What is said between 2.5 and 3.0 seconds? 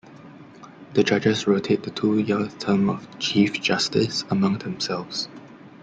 term